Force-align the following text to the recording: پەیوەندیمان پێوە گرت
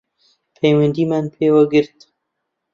پەیوەندیمان 0.55 1.25
پێوە 1.35 1.63
گرت 1.73 1.99